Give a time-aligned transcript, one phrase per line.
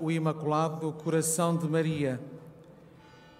[0.00, 2.20] o Imaculado Coração de Maria.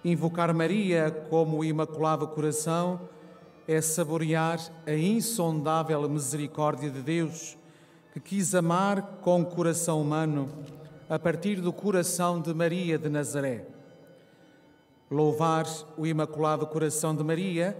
[0.04, 3.00] Invocar Maria como o Imaculado Coração
[3.66, 7.56] é saborear a insondável misericórdia de Deus,
[8.12, 10.48] que quis amar com coração humano
[11.08, 13.66] a partir do coração de Maria de Nazaré.
[15.10, 15.66] Louvar
[15.96, 17.76] o Imaculado Coração de Maria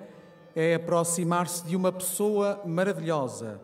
[0.55, 3.61] é aproximar-se de uma pessoa maravilhosa,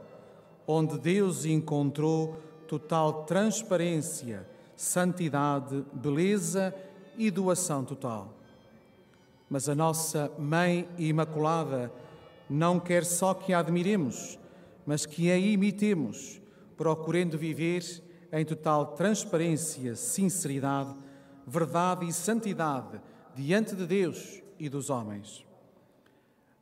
[0.67, 2.37] onde Deus encontrou
[2.67, 4.47] total transparência,
[4.77, 6.75] santidade, beleza
[7.17, 8.35] e doação total.
[9.49, 11.93] Mas a nossa Mãe Imaculada
[12.49, 14.39] não quer só que a admiremos,
[14.87, 16.41] mas que a imitemos,
[16.77, 17.83] procurando viver
[18.33, 20.95] em total transparência, sinceridade,
[21.47, 23.01] verdade e santidade
[23.35, 25.45] diante de Deus e dos homens.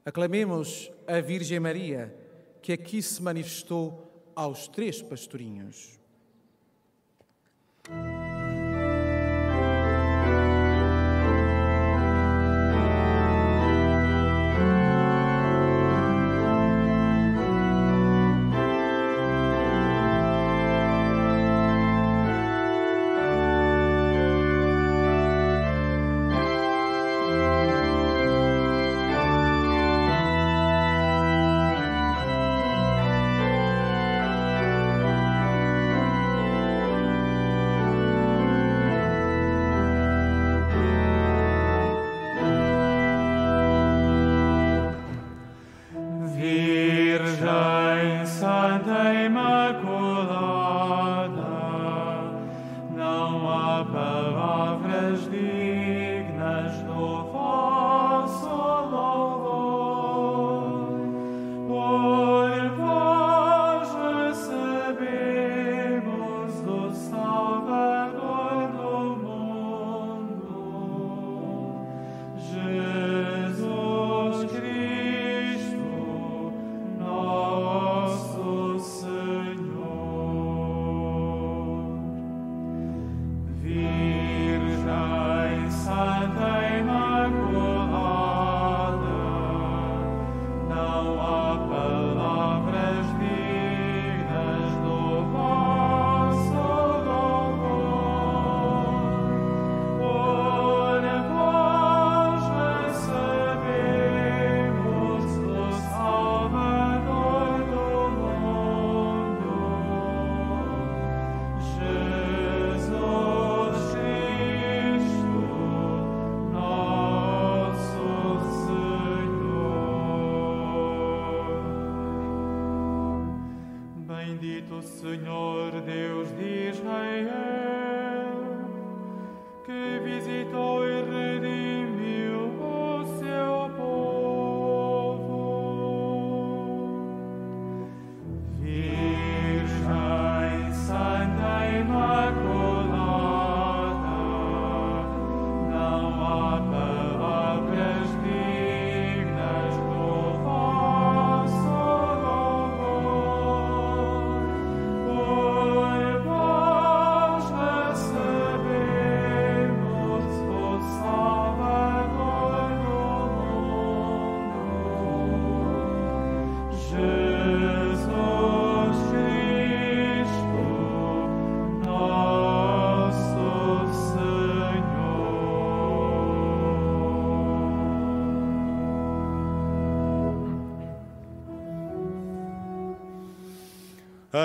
[0.05, 2.15] Aclamemos a Virgem Maria,
[2.61, 6.02] que aqui se manifestou aos três pastorinhos.
[7.85, 8.12] thank you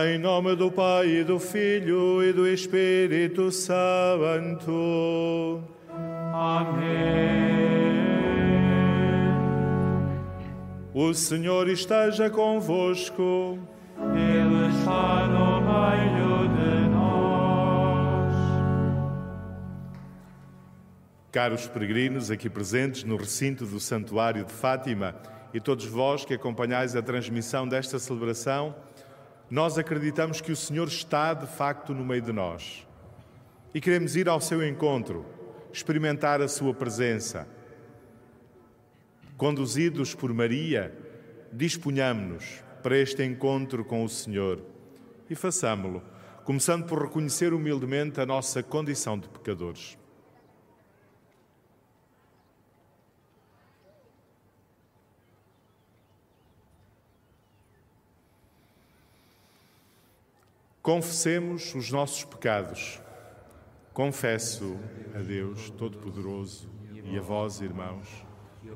[0.06, 4.72] Em nome do Pai, e do Filho e do Espírito Santo.
[6.32, 7.58] Amém.
[10.94, 13.58] O Senhor esteja convosco.
[13.98, 18.36] Ele está no meio de nós.
[21.32, 25.16] Caros peregrinos aqui presentes no recinto do Santuário de Fátima
[25.54, 28.76] e todos vós que acompanhais a transmissão desta celebração,
[29.50, 32.86] nós acreditamos que o Senhor está de facto no meio de nós
[33.74, 35.26] e queremos ir ao seu encontro,
[35.72, 37.48] experimentar a sua presença.
[39.38, 40.94] Conduzidos por Maria,
[41.54, 44.62] disponhamos-nos para este encontro com o Senhor
[45.30, 46.02] e façamo-lo,
[46.44, 49.97] começando por reconhecer humildemente a nossa condição de pecadores.
[60.88, 63.02] Confessemos os nossos pecados.
[63.92, 64.78] Confesso
[65.14, 66.70] a Deus Todo-Poderoso
[67.04, 68.08] e a vós, irmãos,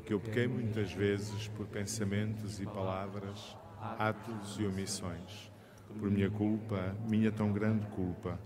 [0.06, 3.56] que eu pequei muitas vezes por pensamentos e palavras,
[3.98, 5.50] atos e omissões,
[5.98, 8.38] por minha culpa, minha tão grande culpa,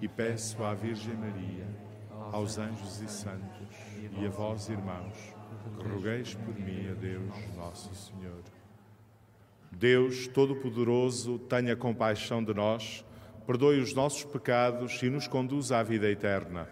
[0.00, 1.66] e peço à Virgem Maria,
[2.30, 3.76] aos anjos e santos,
[4.20, 5.34] e a vós, irmãos,
[5.80, 8.44] que rogueis por mim a Deus, nosso Senhor.
[9.80, 13.02] Deus Todo-Poderoso, tenha compaixão de nós
[13.50, 16.68] perdoe os nossos pecados e nos conduza à vida eterna.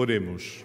[0.00, 0.64] Oremos.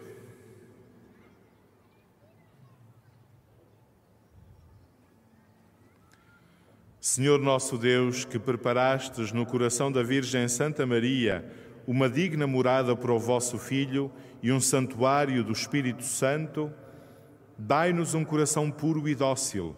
[7.02, 11.46] Senhor nosso Deus, que preparastes no coração da Virgem Santa Maria
[11.86, 14.10] uma digna morada para o vosso Filho
[14.42, 16.72] e um santuário do Espírito Santo,
[17.58, 19.76] dai-nos um coração puro e dócil,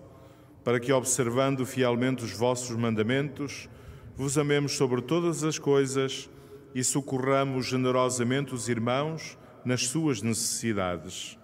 [0.64, 3.68] para que, observando fielmente os vossos mandamentos,
[4.16, 6.30] vos amemos sobre todas as coisas
[6.76, 9.36] e socorramos generosamente os irmãos
[9.68, 11.38] nas suas necessidades.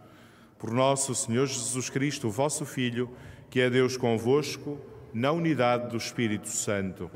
[0.58, 3.10] Por nosso Senhor Jesus Cristo, vosso Filho,
[3.50, 4.80] que é Deus convosco,
[5.14, 7.12] na unidade do Espírito Santo.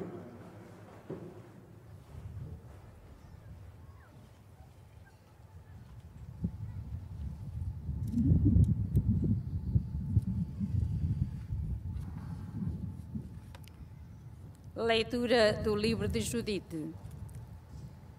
[14.75, 17.06] Leitura do livro de Judite.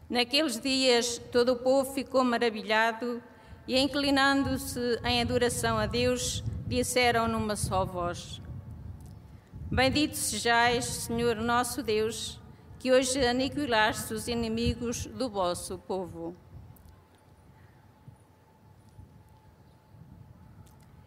[0.08, 3.22] Naqueles dias, todo o povo ficou maravilhado
[3.66, 8.40] e, inclinando-se em adoração a Deus, disseram numa só voz:
[9.70, 12.40] Bendito sejais, Senhor nosso Deus,
[12.78, 16.34] que hoje aniquilaste os inimigos do vosso povo.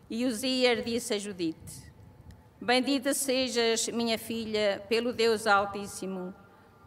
[0.08, 1.92] E Uzias disse a Judite:
[2.62, 6.36] Bendita sejas, minha filha, pelo Deus Altíssimo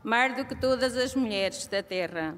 [0.05, 2.37] mais do que todas as mulheres da terra.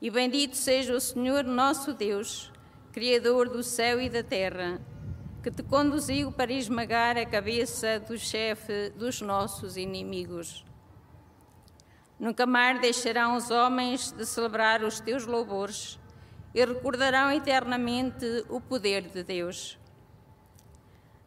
[0.00, 2.50] E bendito seja o Senhor nosso Deus,
[2.92, 4.80] Criador do céu e da terra,
[5.42, 10.64] que te conduziu para esmagar a cabeça do chefe dos nossos inimigos.
[12.18, 15.98] Nunca mais deixarão os homens de celebrar os teus louvores
[16.54, 19.78] e recordarão eternamente o poder de Deus.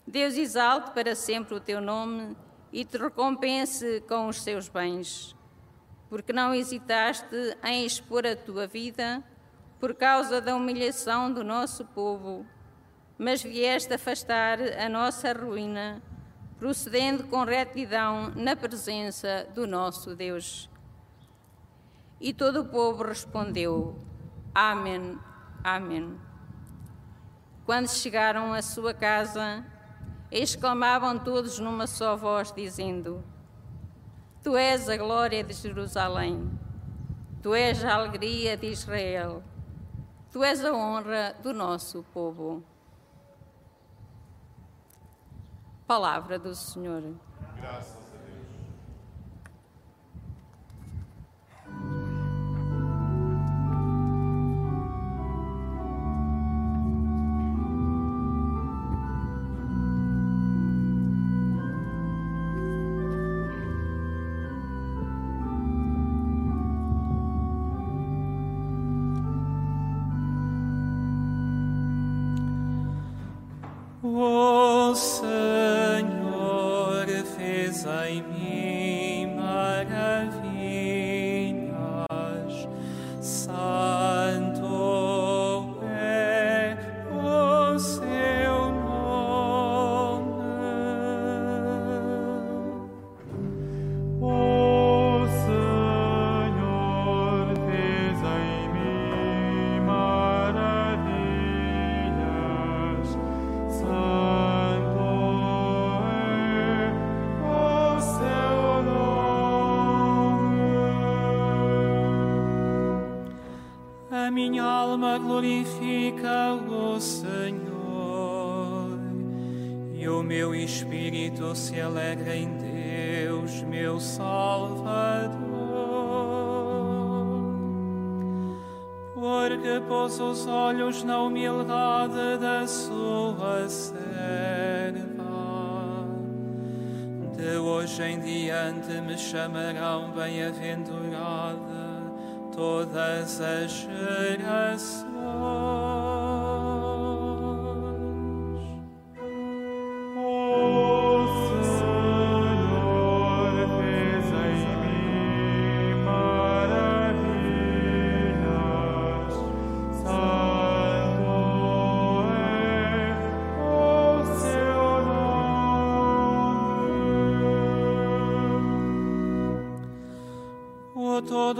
[0.08, 2.36] Deus exalte para sempre o teu nome
[2.72, 5.36] e te recompense com os seus bens,
[6.10, 9.24] porque não hesitaste em expor a tua vida
[9.80, 12.46] por causa da humilhação do nosso povo,
[13.18, 16.02] mas vieste afastar a nossa ruína,
[16.58, 20.70] procedendo com retidão na presença do nosso Deus.
[22.20, 24.00] E todo o povo respondeu:
[24.54, 25.18] Amém,
[25.64, 26.18] Amém.
[27.66, 29.66] Quando chegaram à sua casa,
[30.32, 33.24] exclamavam todos numa só voz, dizendo:
[34.44, 36.50] Tu és a glória de Jerusalém,
[37.42, 39.44] tu és a alegria de Israel,
[40.32, 42.64] tu és a honra do nosso povo.
[45.86, 47.16] Palavra do Senhor.
[47.56, 48.07] Graças.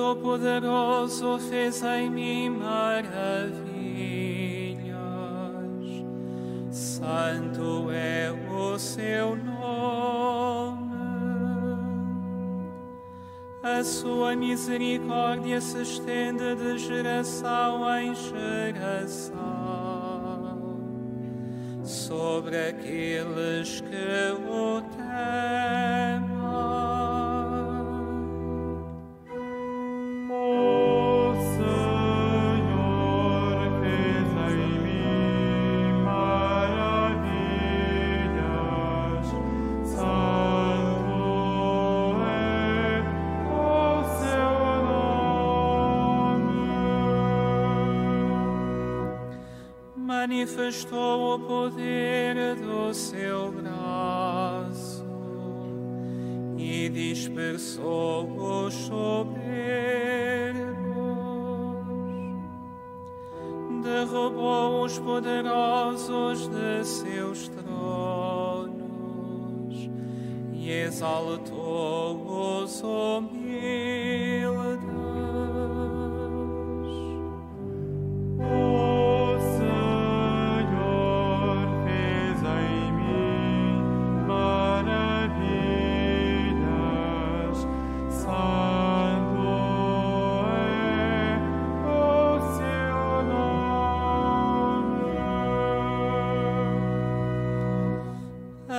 [0.08, 3.68] Todo-Poderoso fez em mim maravilhas.
[6.72, 10.88] Santo é o seu nome.
[13.62, 19.36] A sua misericórdia se estende de geração em geração
[21.84, 24.47] sobre aqueles que o
[65.18, 68.78] poderosos de seus tronos
[70.54, 73.47] e exaltou os humildes.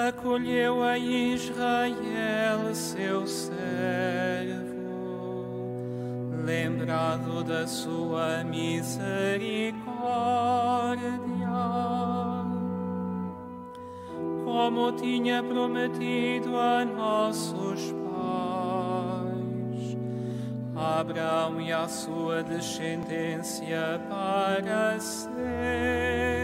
[0.09, 3.59] Acolheu a Israel, seu servo,
[6.45, 9.77] lembrado da sua misericórdia,
[14.45, 19.19] como tinha prometido a nossos pais,
[20.75, 26.38] Abraão e a sua descendência para sempre.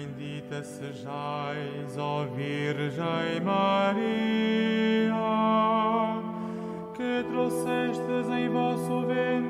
[0.00, 5.12] Bendita sejais, ó Virgem Maria,
[6.94, 9.49] que trouxestes em vosso ventre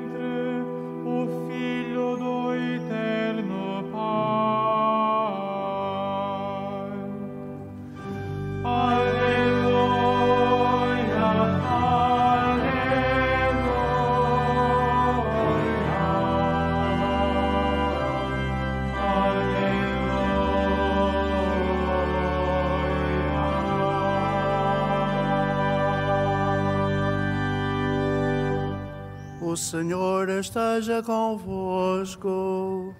[29.51, 32.95] O Senhor esteja convosco.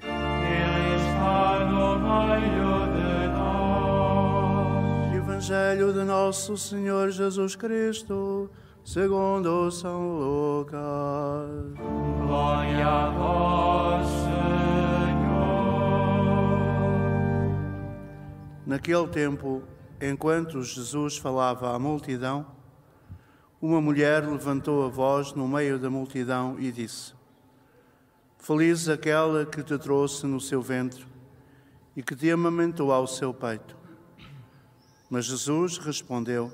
[0.00, 5.16] Ele está no meio de nós.
[5.16, 8.48] Evangelho de Nosso Senhor Jesus Cristo,
[8.84, 11.74] segundo São Lucas.
[12.24, 14.46] Glória a vós, Senhor.
[18.64, 19.60] Naquele tempo,
[20.00, 22.55] enquanto Jesus falava à multidão,
[23.60, 27.14] uma mulher levantou a voz no meio da multidão e disse:
[28.38, 31.06] Feliz aquela que te trouxe no seu ventre
[31.96, 33.76] e que te amamentou ao seu peito.
[35.08, 36.52] Mas Jesus respondeu: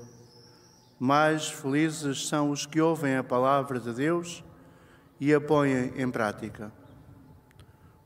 [0.99, 4.43] Mais felizes são os que ouvem a palavra de Deus
[5.19, 6.71] e a põem em prática.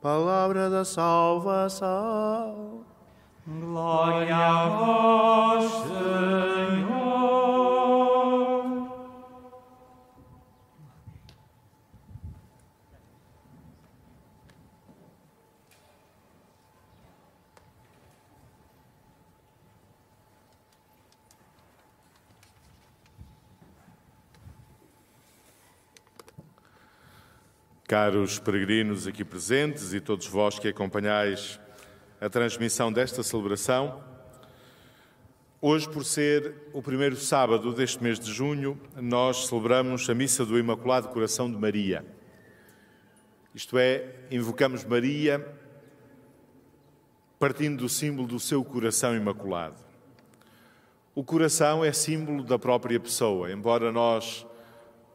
[0.02, 1.88] Palavra da salvação.
[3.46, 6.98] Glória a vós, Senhor.
[27.88, 31.58] Caros peregrinos aqui presentes e todos vós que acompanhais
[32.20, 34.04] a transmissão desta celebração,
[35.62, 40.60] hoje, por ser o primeiro sábado deste mês de junho, nós celebramos a missa do
[40.60, 42.06] Imaculado Coração de Maria.
[43.56, 45.48] Isto é, invocamos Maria
[47.40, 49.78] partindo do símbolo do seu coração imaculado.
[51.16, 54.46] O coração é símbolo da própria pessoa, embora nós,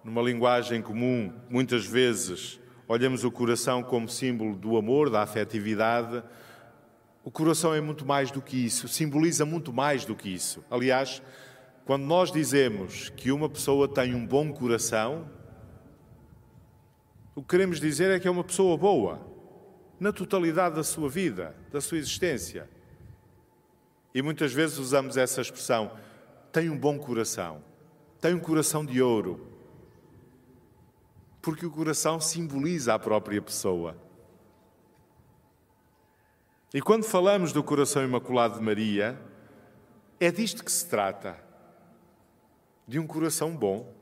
[0.02, 6.23] numa linguagem comum, muitas vezes olhamos o coração como símbolo do amor, da afetividade.
[7.25, 10.64] O coração é muito mais do que isso, simboliza muito mais do que isso.
[10.71, 11.23] Aliás,
[11.85, 15.29] quando nós dizemos que uma pessoa tem um bom coração,
[17.35, 19.27] o que queremos dizer é que é uma pessoa boa,
[19.99, 22.68] na totalidade da sua vida, da sua existência.
[24.14, 25.92] E muitas vezes usamos essa expressão:
[26.53, 27.62] tem um bom coração,
[28.21, 29.51] tem um coração de ouro
[31.42, 33.96] porque o coração simboliza a própria pessoa.
[36.72, 39.20] E quando falamos do coração imaculado de Maria,
[40.20, 41.37] é disto que se trata.
[42.87, 43.92] De um coração bom,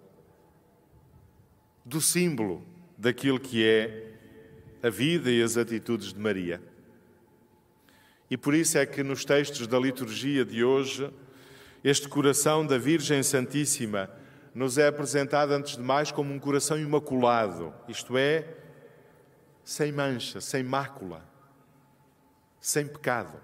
[1.85, 2.63] do símbolo
[2.97, 4.13] daquilo que é
[4.83, 6.63] a vida e as atitudes de Maria.
[8.31, 11.11] E por isso é que nos textos da liturgia de hoje,
[11.83, 14.11] este coração da Virgem Santíssima
[14.55, 18.57] nos é apresentado, antes de mais, como um coração imaculado, isto é,
[19.63, 21.25] sem mancha, sem mácula,
[22.61, 23.41] sem pecado.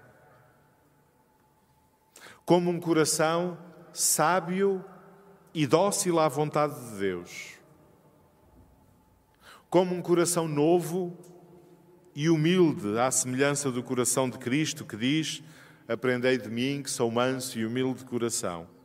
[2.45, 3.57] Como um coração
[3.93, 4.83] sábio
[5.53, 7.53] e dócil à vontade de Deus.
[9.69, 11.17] Como um coração novo
[12.15, 15.43] e humilde, à semelhança do coração de Cristo, que diz:
[15.87, 18.76] Aprendei de mim, que sou manso e humilde de coração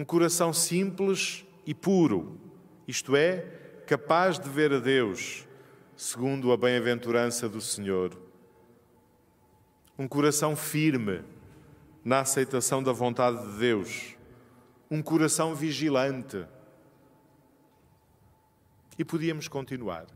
[0.00, 2.40] um coração simples e puro,
[2.88, 3.40] isto é,
[3.86, 5.46] capaz de ver a Deus,
[5.94, 8.18] segundo a bem-aventurança do Senhor.
[9.98, 11.22] Um coração firme
[12.02, 14.16] na aceitação da vontade de Deus.
[14.90, 16.46] Um coração vigilante.
[18.98, 20.06] E podíamos continuar.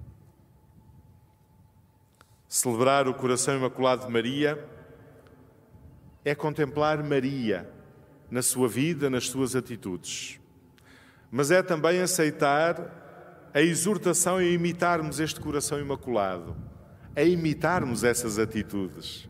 [2.49, 4.67] Celebrar o coração imaculado de Maria
[6.25, 7.74] é contemplar Maria
[8.35, 10.41] na sua vida, nas suas atitudes.
[11.31, 16.57] Mas é também aceitar a exortação a imitarmos este coração imaculado,
[17.15, 19.29] a imitarmos essas atitudes.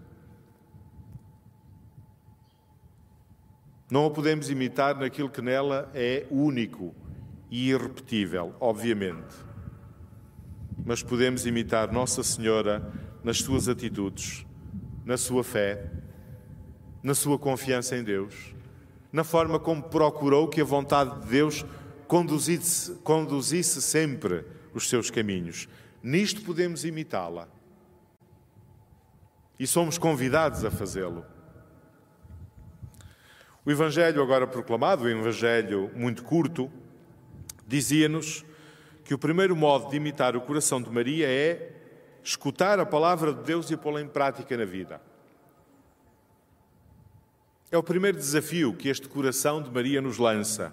[3.91, 6.95] Não a podemos imitar naquilo que nela é único
[7.51, 9.37] e irrepetível, obviamente.
[10.83, 12.91] Mas podemos imitar Nossa Senhora
[13.23, 14.47] nas suas atitudes,
[15.05, 15.93] na sua fé,
[17.03, 18.54] na sua confiança em Deus
[19.15, 21.65] na forma como procurou que a vontade de Deus
[22.09, 25.69] conduzisse, conduzisse sempre os seus caminhos.
[26.03, 27.47] Nisto podemos imitá-la.
[29.57, 31.25] E somos convidados a fazê-lo.
[33.65, 36.69] O Evangelho agora proclamado, o Evangelho muito curto,
[37.65, 38.45] dizia-nos
[39.05, 41.73] que o primeiro modo de imitar o coração de Maria é
[42.21, 45.01] escutar a palavra de Deus e pô-la em prática na vida.
[47.75, 50.73] É o primeiro desafio que este coração de Maria nos lança.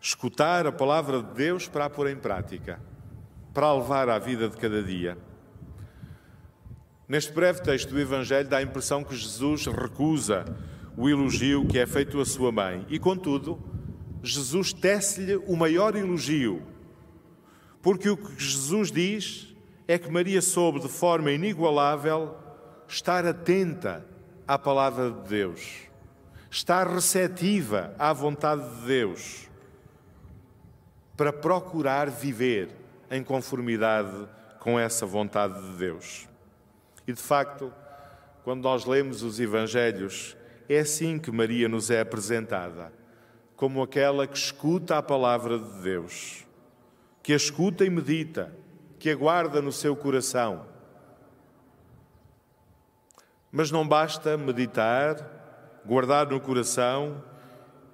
[0.00, 2.80] Escutar a palavra de Deus para a pôr em prática,
[3.52, 5.18] para a levar à vida de cada dia.
[7.08, 10.44] Neste breve texto do Evangelho dá a impressão que Jesus recusa
[10.96, 13.60] o elogio que é feito à sua mãe e, contudo,
[14.22, 16.62] Jesus tece-lhe o maior elogio,
[17.82, 19.52] porque o que Jesus diz
[19.88, 22.36] é que Maria soube de forma inigualável
[22.86, 24.14] estar atenta
[24.46, 25.88] à palavra de Deus,
[26.50, 29.48] estar receptiva à vontade de Deus,
[31.16, 32.68] para procurar viver
[33.10, 34.28] em conformidade
[34.60, 36.28] com essa vontade de Deus.
[37.06, 37.72] E de facto,
[38.44, 40.36] quando nós lemos os Evangelhos,
[40.68, 42.92] é assim que Maria nos é apresentada,
[43.54, 46.44] como aquela que escuta a palavra de Deus,
[47.22, 48.54] que a escuta e medita,
[48.98, 50.66] que a guarda no seu coração.
[53.50, 57.22] Mas não basta meditar, guardar no coração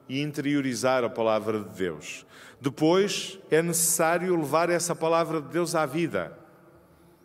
[0.08, 2.26] e interiorizar a palavra de Deus.
[2.60, 6.36] Depois é necessário levar essa palavra de Deus à vida.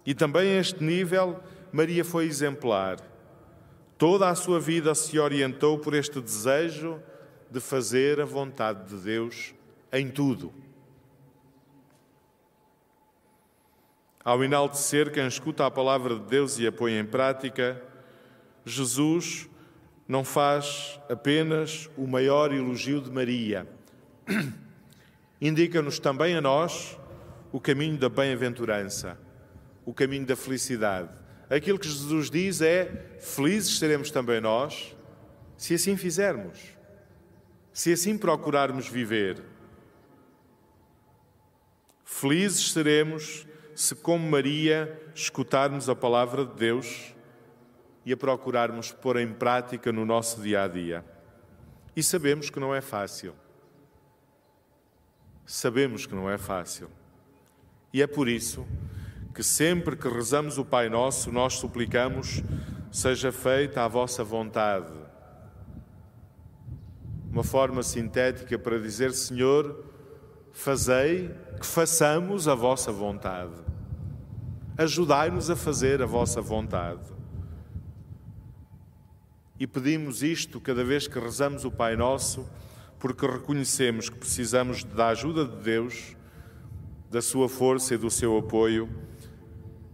[0.06, 1.40] E também a este nível,
[1.72, 2.98] Maria foi exemplar.
[3.98, 7.02] Toda a sua vida se orientou por este desejo
[7.50, 9.54] de fazer a vontade de Deus
[9.92, 10.54] em tudo.
[14.24, 17.82] Ao enaltecer quem escuta a palavra de Deus e a põe em prática,
[18.70, 19.50] Jesus
[20.08, 23.68] não faz apenas o maior elogio de Maria,
[25.42, 26.98] indica-nos também a nós
[27.52, 29.20] o caminho da bem-aventurança,
[29.86, 34.96] o caminho da felicidade aquilo que Jesus diz é: felizes seremos também nós,
[35.58, 36.60] se assim fizermos,
[37.72, 39.42] se assim procurarmos viver.
[42.04, 47.14] Felizes seremos se, como Maria, escutarmos a palavra de Deus
[48.08, 51.04] e a procurarmos pôr em prática no nosso dia a dia.
[51.94, 53.36] E sabemos que não é fácil.
[55.46, 56.90] Sabemos que não é fácil.
[57.92, 58.66] E é por isso
[59.36, 62.42] que sempre que rezamos o Pai Nosso, nós suplicamos:
[62.90, 64.94] seja feita a vossa vontade.
[67.30, 69.84] Uma forma sintética para dizer: Senhor,
[70.54, 73.52] fazei que façamos a vossa vontade.
[74.78, 77.17] Ajudai-nos a fazer a vossa vontade.
[79.60, 82.48] E pedimos isto cada vez que rezamos o Pai Nosso,
[83.00, 86.16] porque reconhecemos que precisamos da ajuda de Deus,
[87.10, 88.90] da sua força e do seu apoio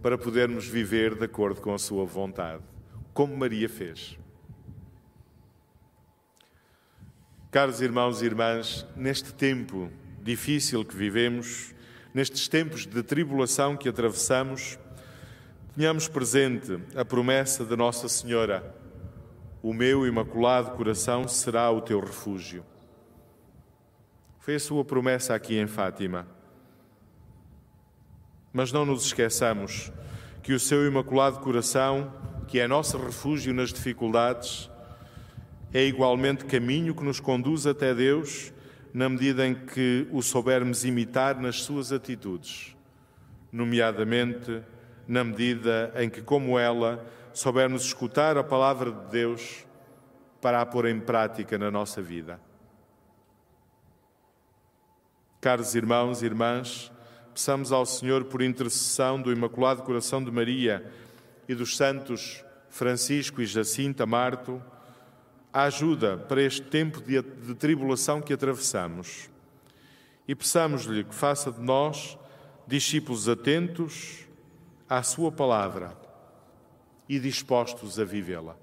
[0.02, 2.62] para podermos viver de acordo com a Sua vontade,
[3.14, 4.18] como Maria fez.
[7.50, 11.74] Caros irmãos e irmãs, neste tempo difícil que vivemos,
[12.12, 14.78] nestes tempos de tribulação que atravessamos,
[15.74, 18.74] tenhamos presente a promessa de Nossa Senhora:
[19.64, 22.62] O meu imaculado coração será o teu refúgio.
[24.38, 26.26] Foi a sua promessa aqui em Fátima.
[28.52, 29.90] Mas não nos esqueçamos
[30.42, 32.12] que o seu imaculado coração,
[32.46, 34.68] que é nosso refúgio nas dificuldades,
[35.72, 38.52] é igualmente caminho que nos conduz até Deus,
[38.92, 42.76] na medida em que o soubermos imitar nas suas atitudes,
[43.50, 44.60] nomeadamente
[45.08, 47.02] na medida em que, como ela,
[47.34, 49.66] soubermos escutar a palavra de Deus
[50.40, 52.40] para a pôr em prática na nossa vida.
[55.40, 56.92] Caros irmãos e irmãs,
[57.34, 60.90] peçamos ao Senhor, por intercessão do Imaculado Coração de Maria
[61.48, 64.62] e dos santos Francisco e Jacinta Marto,
[65.52, 69.28] a ajuda para este tempo de, de tribulação que atravessamos.
[70.26, 72.16] E peçamos-lhe que faça de nós
[72.66, 74.26] discípulos atentos
[74.88, 76.03] à Sua palavra
[77.08, 78.56] e dispostos a vivê-la.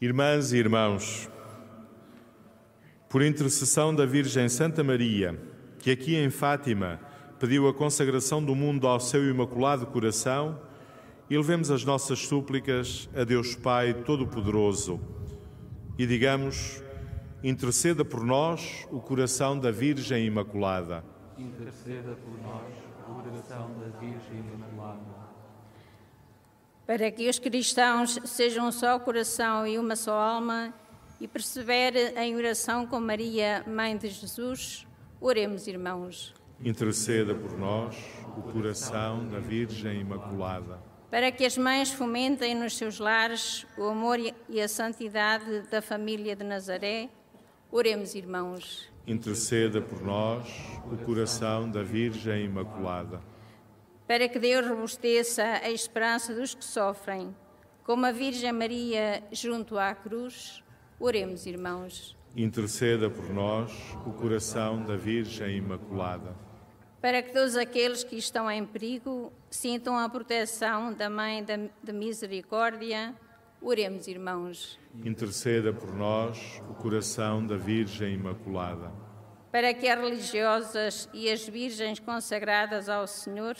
[0.00, 1.30] Irmãs e irmãos,
[3.08, 5.40] por intercessão da Virgem Santa Maria,
[5.78, 6.98] que aqui em Fátima
[7.38, 10.60] pediu a consagração do mundo ao seu imaculado coração,
[11.30, 15.00] elevemos as nossas súplicas a Deus Pai Todo-Poderoso
[15.96, 16.82] e digamos:
[17.42, 21.04] interceda por nós o coração da Virgem Imaculada.
[21.38, 25.23] Interceda por nós o coração da Virgem Imaculada
[26.86, 30.74] para que os cristãos sejam um só coração e uma só alma
[31.20, 34.86] e persevere em oração com Maria, Mãe de Jesus.
[35.20, 36.34] Oremos, irmãos.
[36.62, 37.96] Interceda por nós
[38.36, 40.78] o coração da Virgem Imaculada.
[41.10, 46.34] Para que as mães fomentem nos seus lares o amor e a santidade da família
[46.34, 47.08] de Nazaré,
[47.70, 48.90] oremos, irmãos.
[49.06, 50.48] Interceda por nós
[50.90, 53.20] o coração da Virgem Imaculada.
[54.06, 57.34] Para que Deus robusteça a esperança dos que sofrem,
[57.82, 60.62] como a Virgem Maria junto à cruz,
[61.00, 62.14] oremos, irmãos.
[62.36, 63.72] Interceda por nós
[64.06, 66.36] o coração da Virgem Imaculada.
[67.00, 71.42] Para que todos aqueles que estão em perigo sintam a proteção da Mãe
[71.82, 73.14] de Misericórdia,
[73.60, 74.78] oremos, irmãos.
[75.02, 78.92] Interceda por nós o coração da Virgem Imaculada.
[79.50, 83.56] Para que as religiosas e as virgens consagradas ao Senhor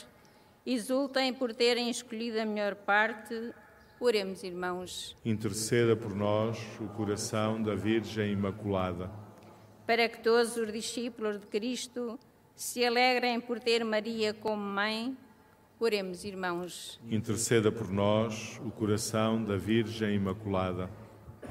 [0.65, 3.53] exultem por terem escolhido a melhor parte,
[3.99, 5.15] oremos, irmãos.
[5.23, 9.11] Interceda por nós o coração da Virgem Imaculada.
[9.85, 12.19] Para que todos os discípulos de Cristo
[12.55, 15.15] se alegrem por ter Maria como mãe,
[15.79, 16.99] oremos, irmãos.
[17.09, 20.89] Interceda por nós o coração da Virgem Imaculada.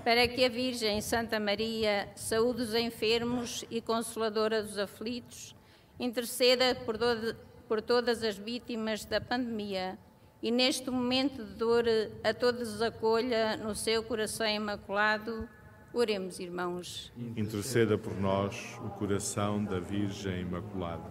[0.02, 5.54] Para que a Virgem Santa Maria, saúde os enfermos e consoladora dos aflitos,
[5.98, 7.36] interceda por, do,
[7.74, 9.98] por todas as vítimas da pandemia
[10.40, 11.84] e neste momento de dor
[12.22, 15.48] a todos os acolha no seu coração imaculado.
[15.92, 17.12] Oremos, irmãos.
[17.36, 21.10] Interceda por nós o coração da Virgem Imaculada.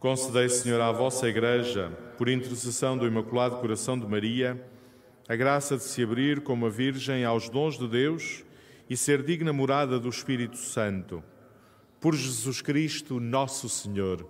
[0.00, 4.60] Concedei, Senhor, à vossa Igreja, por intercessão do Imaculado Coração de Maria,
[5.28, 8.44] a graça de se abrir como a Virgem aos dons de Deus
[8.90, 11.22] e ser digna morada do Espírito Santo.
[12.04, 14.28] Por Jesus Cristo, nosso Senhor.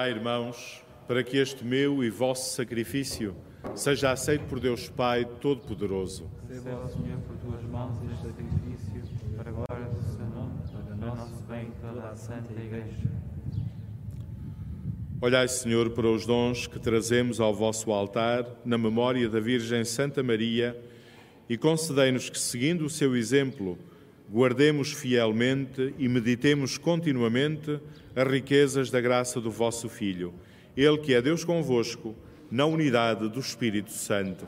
[0.00, 3.36] Orai, irmãos, para que este meu e vosso sacrifício
[3.74, 6.26] seja aceito por Deus Pai Todo-Poderoso.
[6.48, 9.02] Receba, Senhor, por tuas mãos este sacrifício,
[9.36, 10.54] para a glória do seu nome,
[10.98, 13.10] para o nosso bem e toda a Santa Igreja.
[15.20, 20.22] Olhai, Senhor, para os dons que trazemos ao vosso altar, na memória da Virgem Santa
[20.22, 20.82] Maria,
[21.46, 23.78] e concedei-nos que, seguindo o seu exemplo,
[24.30, 27.80] guardemos fielmente e meditemos continuamente
[28.14, 30.32] as riquezas da graça do vosso Filho.
[30.76, 32.14] Ele que é Deus convosco,
[32.50, 34.46] na unidade do Espírito Santo.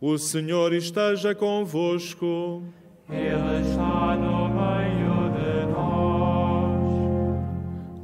[0.00, 2.62] O Senhor esteja convosco.
[3.08, 6.82] Ele está no meio de nós.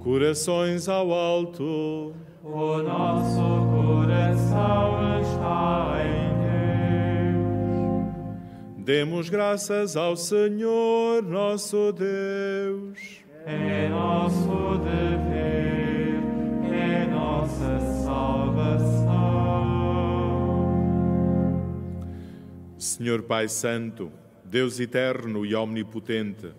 [0.03, 2.15] corações ao alto.
[2.45, 6.28] O nosso coração está em.
[8.89, 13.23] Demos graças ao Senhor nosso Deus.
[13.45, 16.23] É nosso dever,
[16.73, 19.13] é nossa salvação.
[22.79, 24.11] Senhor Pai Santo,
[24.43, 26.51] Deus eterno e omnipotente,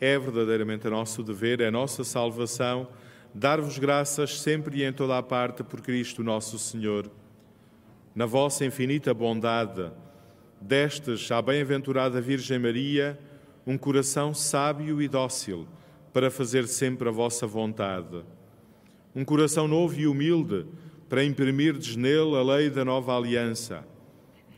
[0.00, 2.88] é verdadeiramente nosso dever, é nossa salvação,
[3.32, 7.08] dar-vos graças sempre e em toda a parte por Cristo nosso Senhor.
[8.12, 9.92] Na vossa infinita bondade,
[10.66, 13.18] destes à bem-aventurada Virgem Maria
[13.66, 15.68] um coração sábio e dócil
[16.10, 18.24] para fazer sempre a vossa vontade.
[19.14, 20.64] Um coração novo e humilde
[21.06, 23.86] para imprimirdes nele a lei da nova aliança.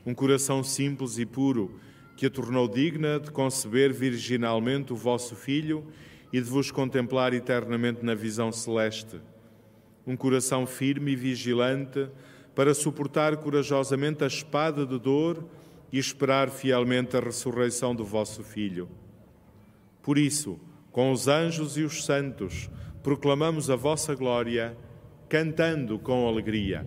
[0.05, 1.81] Um coração simples e puro
[2.17, 5.85] que a tornou digna de conceber virginalmente o vosso Filho
[6.33, 9.21] e de vos contemplar eternamente na visão celeste.
[10.07, 12.09] Um coração firme e vigilante
[12.55, 15.45] para suportar corajosamente a espada de dor
[15.93, 18.89] e esperar fielmente a ressurreição do vosso Filho.
[20.03, 20.59] Por isso,
[20.93, 22.71] com os anjos e os santos,
[23.03, 24.77] proclamamos a vossa glória,
[25.29, 26.87] cantando com alegria.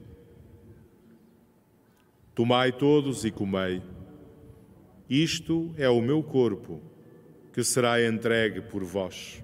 [2.33, 3.81] Tomai todos e comei.
[5.09, 6.81] Isto é o meu corpo,
[7.51, 9.43] que será entregue por vós.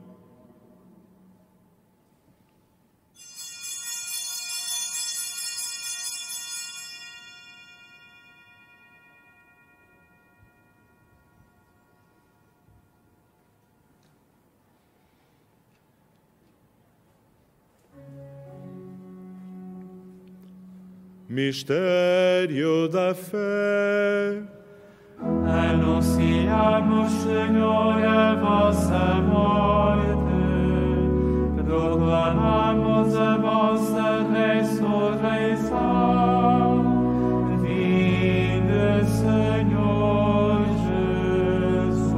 [21.31, 24.43] Mistério da fé.
[25.71, 30.11] Anunciamos, Senhor, a vossa morte,
[31.63, 35.71] proclamamos a vossa ressurreição.
[37.61, 40.65] Vinde, Senhor
[41.85, 42.11] Jesus.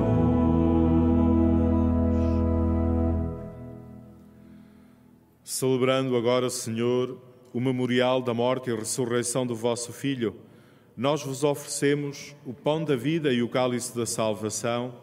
[5.43, 10.35] Celebrando agora, Senhor, o memorial da morte e ressurreição do vosso Filho,
[10.97, 14.95] nós vos oferecemos o pão da vida e o cálice da salvação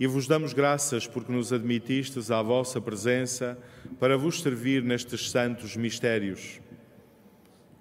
[0.00, 3.58] e vos damos graças porque nos admitistes à vossa presença
[3.98, 6.60] para vos servir nestes santos mistérios.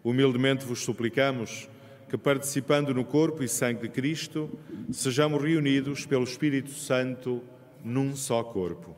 [0.03, 1.69] Humildemente vos suplicamos
[2.09, 4.49] que, participando no corpo e sangue de Cristo,
[4.91, 7.43] sejamos reunidos pelo Espírito Santo
[7.83, 8.96] num só corpo.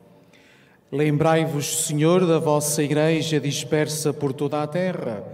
[0.92, 5.24] Lembrai-vos, Senhor, da vossa Igreja dispersa por toda a terra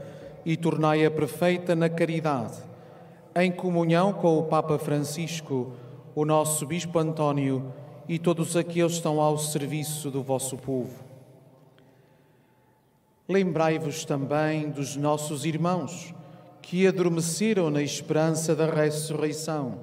[0.44, 2.58] e tornai-a perfeita na caridade,
[3.34, 5.72] em comunhão com o Papa Francisco,
[6.14, 7.72] o nosso Bispo António
[8.06, 11.02] e todos aqueles que estão ao serviço do vosso povo.
[13.26, 16.14] Lembrai-vos também dos nossos irmãos
[16.60, 19.78] que adormeceram na esperança da ressurreição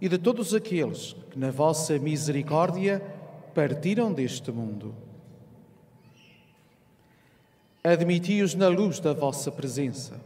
[0.00, 3.19] e de todos aqueles que, na vossa misericórdia,
[3.54, 4.94] partiram deste mundo.
[7.82, 10.20] Admiti-os na luz da vossa presença.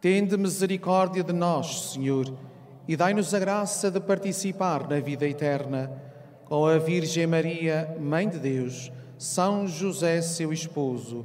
[0.00, 2.32] Tende misericórdia de nós, Senhor,
[2.88, 5.90] e dai-nos a graça de participar na vida eterna
[6.46, 11.24] com a Virgem Maria, Mãe de Deus, São José, seu esposo,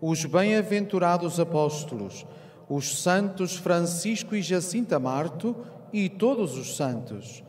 [0.00, 2.26] os bem-aventurados apóstolos,
[2.68, 5.54] os santos Francisco e Jacinta Marto
[5.92, 7.43] e todos os santos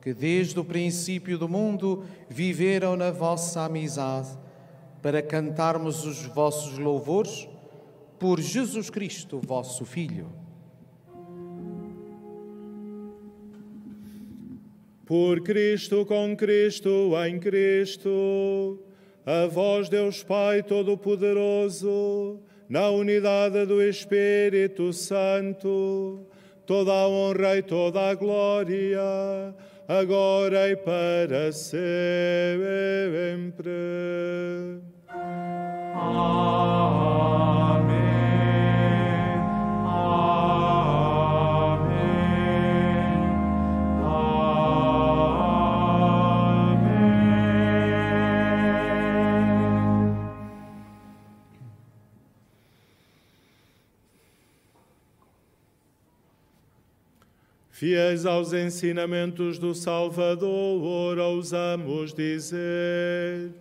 [0.00, 4.28] que desde o princípio do mundo viveram na vossa amizade,
[5.02, 7.48] para cantarmos os vossos louvores
[8.18, 10.32] por Jesus Cristo, vosso Filho.
[15.06, 18.78] Por Cristo, com Cristo, em Cristo,
[19.24, 26.26] a vós, Deus Pai Todo-Poderoso, na unidade do Espírito Santo,
[26.66, 29.00] toda a honra e toda a glória
[29.88, 31.80] agora e para sempre.
[35.94, 37.07] Amém.
[57.78, 63.52] Fiéis aos ensinamentos do Salvador, ousamos dizer.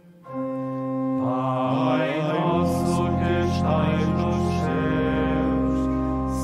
[1.22, 5.78] Pai nosso que estais nos céus,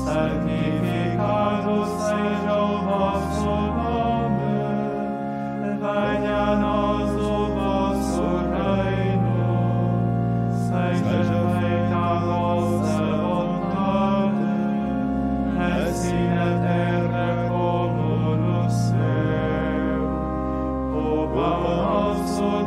[0.04, 3.50] santificado seja o vosso
[3.82, 4.54] nome.
[5.80, 8.22] Venha a nós o vosso
[8.54, 9.34] reino.
[10.68, 12.83] Seja feita a vossa
[21.34, 22.64] O pão nosso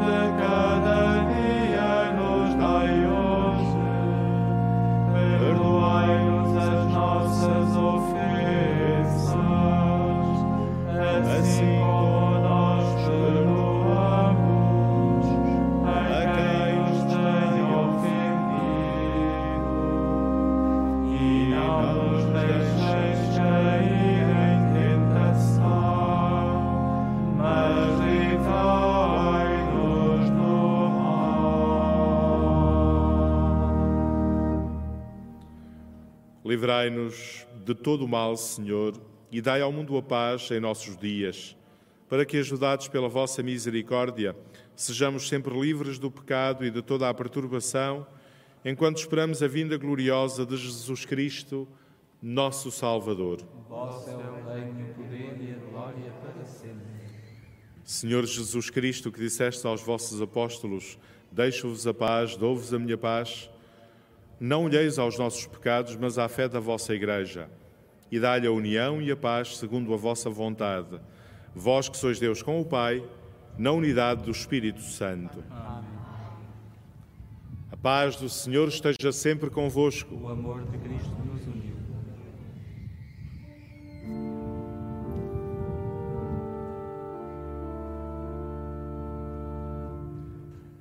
[36.87, 38.93] Livrai-nos de todo o mal, Senhor,
[39.29, 41.55] e dai ao mundo a paz em nossos dias,
[42.07, 44.35] para que, ajudados pela vossa misericórdia,
[44.73, 48.07] sejamos sempre livres do pecado e de toda a perturbação,
[48.63, 51.67] enquanto esperamos a vinda gloriosa de Jesus Cristo,
[52.21, 53.41] nosso Salvador.
[53.67, 56.87] Vosso é o reino, o poder e a glória para sempre.
[57.83, 60.97] Senhor Jesus Cristo, que disseste aos vossos apóstolos:
[61.31, 63.49] Deixo-vos a paz, dou-vos a minha paz.
[64.39, 67.49] Não olheis aos nossos pecados, mas à fé da vossa Igreja,
[68.11, 70.99] e dá-lhe a união e a paz segundo a vossa vontade.
[71.55, 73.03] Vós que sois Deus com o Pai,
[73.57, 75.43] na unidade do Espírito Santo.
[77.71, 80.13] A paz do Senhor esteja sempre convosco.
[80.13, 81.75] O amor de Cristo nos uniu.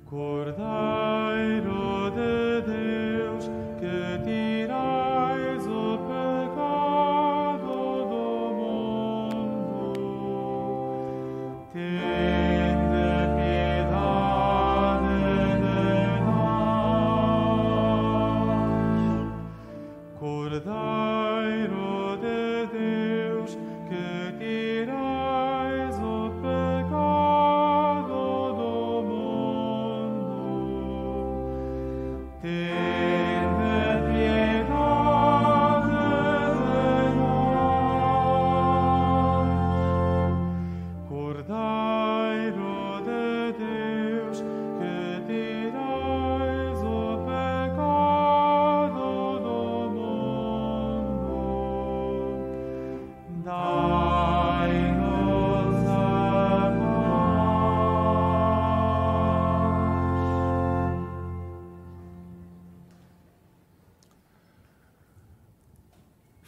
[0.05, 1.66] Cordeiro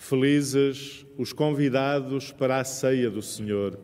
[0.09, 3.79] Felizes os convidados para a ceia do Senhor.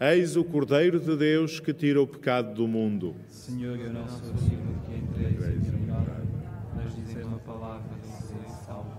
[0.00, 3.14] Eis o Cordeiro de Deus que tira o pecado do mundo.
[3.28, 6.26] Senhor, eu não sou digno de que entreis em minha casa,
[6.74, 8.90] mas dizer uma palavra de ser salvo.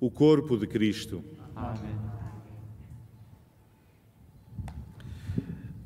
[0.00, 1.22] O corpo de Cristo.
[1.54, 1.94] Amém.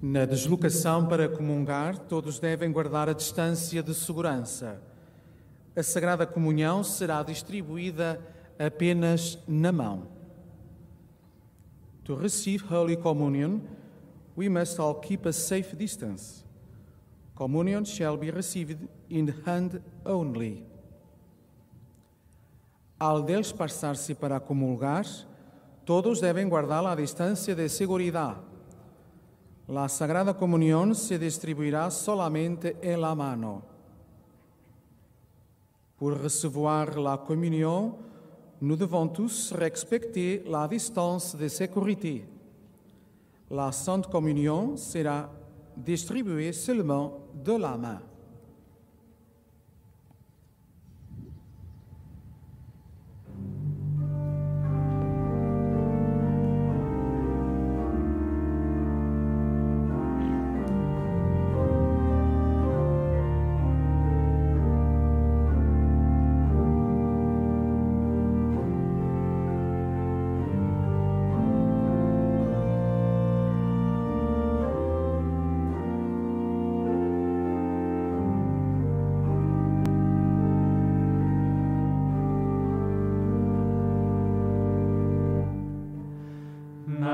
[0.00, 4.87] Na deslocação para comungar, todos devem guardar a distância de segurança.
[5.78, 8.20] A Sagrada Comunhão será distribuída
[8.58, 10.08] apenas na mão.
[12.02, 13.60] To receive Holy Communion,
[14.36, 16.44] we must all keep a safe distance.
[17.36, 20.66] Communion shall be received in hand only.
[22.98, 25.06] Al despassar-se para comulgar,
[25.84, 28.40] todos devem guardar a distância de seguridade.
[29.68, 33.77] La Sagrada Comunión se distribuirá solamente en la mano.
[35.98, 37.96] Pour recevoir la communion,
[38.60, 42.24] nous devons tous respecter la distance de sécurité.
[43.50, 45.28] La Sainte Communion sera
[45.76, 48.00] distribuée seulement de la main.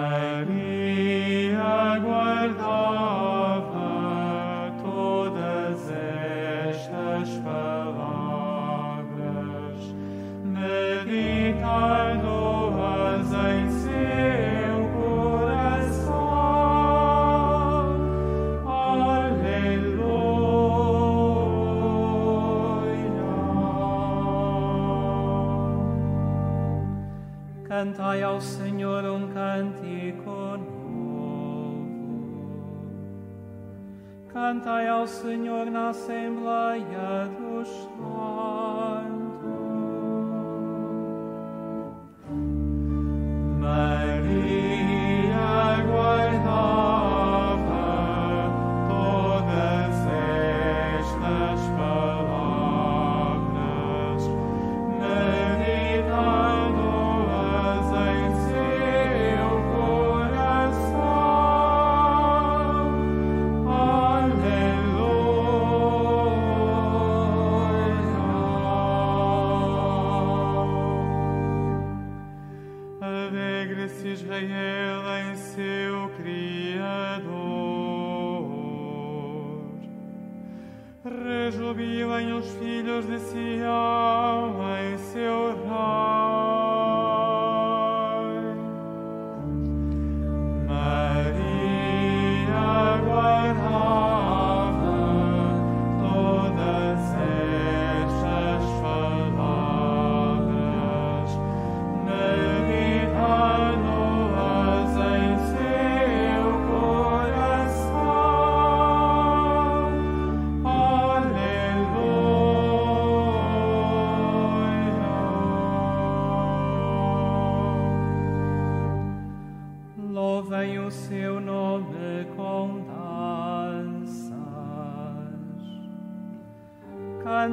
[0.04, 0.73] Maria
[34.64, 37.28] Cantai ao Senhor na Assembleia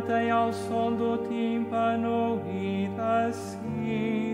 [0.02, 4.31] Cantem ao som do tímpano e da cítara.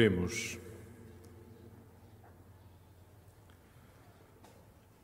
[0.00, 0.58] Oremos.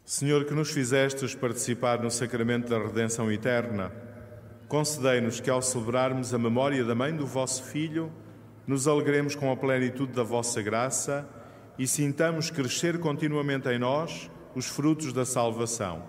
[0.07, 3.93] Senhor, que nos fizestes participar no sacramento da redenção eterna,
[4.69, 8.11] concedei-nos que, ao celebrarmos a memória da mãe do vosso Filho,
[8.67, 11.29] nos alegremos com a plenitude da vossa graça
[11.79, 16.05] e sintamos crescer continuamente em nós os frutos da salvação.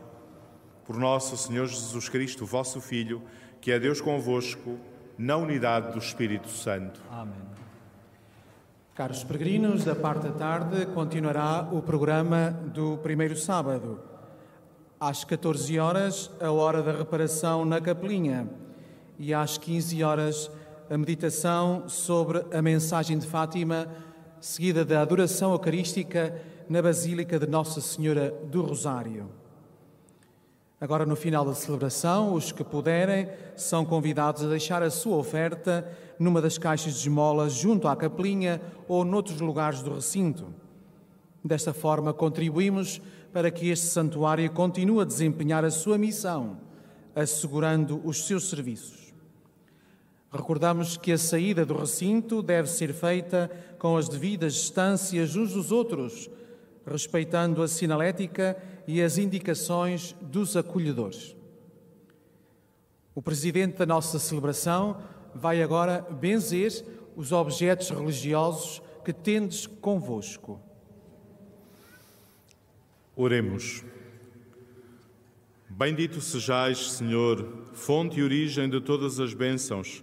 [0.85, 3.21] Por nosso Senhor Jesus Cristo, vosso Filho,
[3.59, 4.79] que é Deus convosco,
[5.17, 7.01] na unidade do Espírito Santo.
[8.97, 13.99] Caros peregrinos, da parte da tarde continuará o programa do primeiro sábado.
[14.99, 18.49] Às 14 horas, a hora da reparação na Capelinha.
[19.19, 20.49] E às 15 horas,
[20.89, 23.87] a meditação sobre a mensagem de Fátima,
[24.41, 26.33] seguida da adoração eucarística
[26.67, 29.29] na Basílica de Nossa Senhora do Rosário.
[30.79, 35.91] Agora, no final da celebração, os que puderem são convidados a deixar a sua oferta
[36.19, 40.53] numa das caixas de esmolas junto à capelinha ou noutros lugares do recinto.
[41.43, 43.01] Desta forma, contribuímos
[43.33, 46.59] para que este santuário continue a desempenhar a sua missão,
[47.15, 49.11] assegurando os seus serviços.
[50.31, 53.49] Recordamos que a saída do recinto deve ser feita
[53.79, 56.29] com as devidas distâncias uns dos outros,
[56.85, 58.55] respeitando a sinalética
[58.87, 61.35] e as indicações dos acolhedores.
[63.13, 65.01] O presidente da nossa celebração
[65.35, 66.85] vai agora benzer
[67.15, 70.61] os objetos religiosos que tendes convosco.
[73.15, 73.83] Oremos.
[75.69, 80.01] Bendito sejais, Senhor, fonte e origem de todas as bênçãos,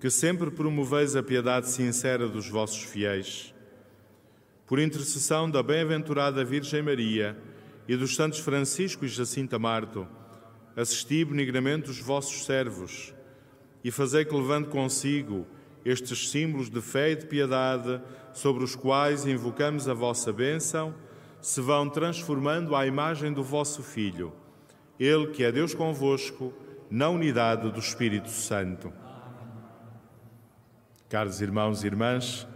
[0.00, 3.52] que sempre promoveis a piedade sincera dos vossos fiéis.
[4.66, 7.36] Por intercessão da bem-aventurada Virgem Maria
[7.86, 10.06] e dos santos Francisco e Jacinta Marto,
[10.76, 13.14] assisti benignamente os vossos servos
[13.82, 15.46] e fazei que levando consigo
[15.84, 18.00] estes símbolos de fé e de piedade,
[18.32, 20.94] sobre os quais invocamos a vossa bênção,
[21.40, 24.32] se vão transformando à imagem do vosso Filho,
[24.98, 26.52] Ele que é Deus convosco,
[26.90, 28.92] na unidade do Espírito Santo.
[31.08, 32.46] Caros irmãos e irmãs,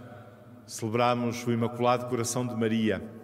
[0.66, 3.17] celebramos o Imaculado Coração de Maria.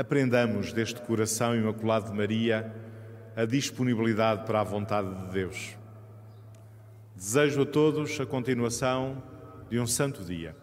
[0.00, 2.74] Aprendamos deste coração imaculado de Maria
[3.36, 5.76] a disponibilidade para a vontade de Deus.
[7.14, 9.22] Desejo a todos a continuação
[9.68, 10.56] de um santo dia.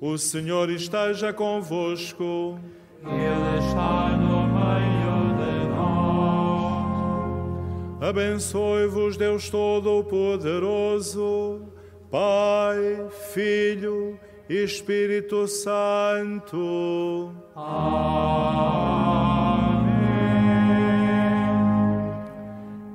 [0.00, 2.58] O Senhor esteja convosco.
[3.02, 8.08] Ele está no meio de nós.
[8.08, 11.70] Abençoe-vos, Deus Todo-Poderoso,
[12.10, 17.32] Pai, Filho e Espírito Santo.
[17.54, 17.70] Amém.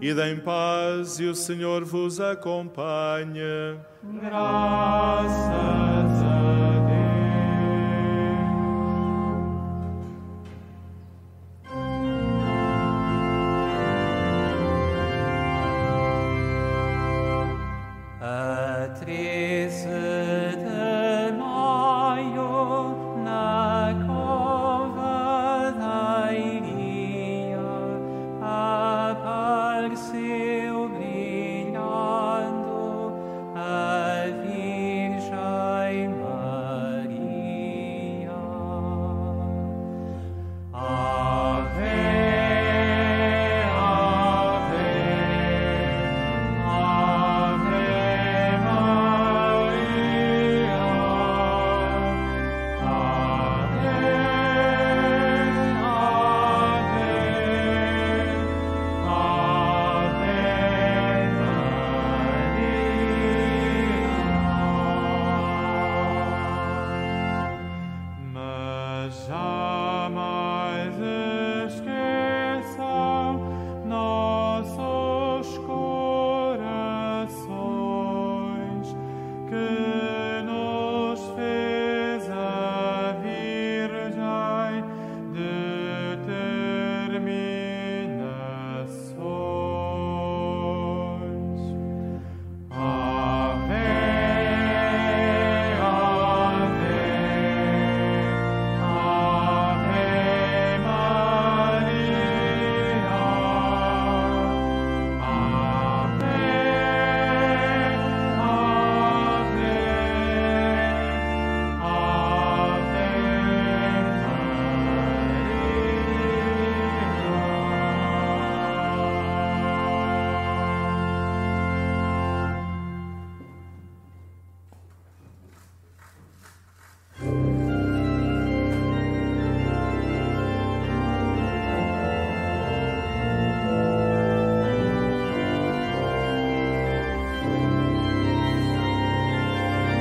[0.01, 3.79] E em paz e o Senhor vos acompanha.
[4.03, 7.15] Graças a Deus.
[18.19, 19.34] Patria.